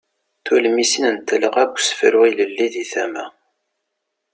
[0.45, 3.25] Tulmisin n talɣa n usefru ilelli deg tama.